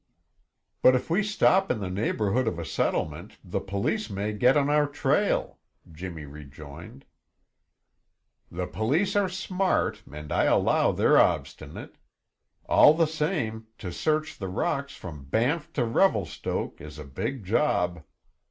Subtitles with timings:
[0.81, 4.67] "But if we stop in the neighborhood of a settlement, the police may get on
[4.67, 5.59] our trail,"
[5.91, 7.05] Jimmy rejoined.
[8.49, 11.97] "The police are smart and I allow they're obstinate.
[12.65, 18.01] All the same, to search the rocks from Banff to Revelstoke is a big job.